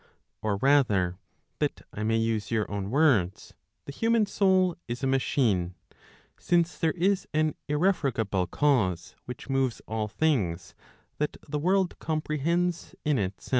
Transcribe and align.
Or 0.41 0.57
rather, 0.57 1.19
that 1.59 1.83
I 1.93 2.01
may 2.01 2.17
use 2.17 2.49
your 2.49 2.65
own 2.71 2.89
words, 2.89 3.53
the 3.85 3.91
human 3.91 4.25
soul 4.25 4.75
is 4.87 5.03
a 5.03 5.05
machine, 5.05 5.75
since 6.39 6.75
there 6.75 6.93
is 6.93 7.27
an 7.35 7.53
irrefragable 7.67 8.47
cause 8.47 9.15
which 9.25 9.47
moves 9.47 9.79
all 9.87 10.07
things 10.07 10.73
that 11.19 11.37
the 11.47 11.59
world 11.59 11.99
comprehends 11.99 12.95
in 13.05 13.19
itself. 13.19 13.49